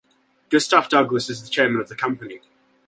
[0.49, 2.41] Gustaf Douglas is the chairman of the company.